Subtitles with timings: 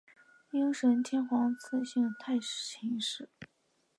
[0.53, 3.29] 应神天皇赐姓太秦氏。